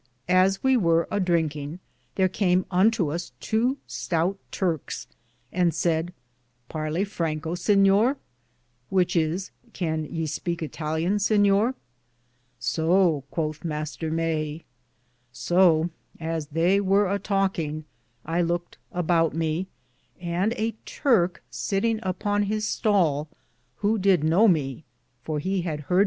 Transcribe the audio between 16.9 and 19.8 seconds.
a talkinge, I louked aboute me,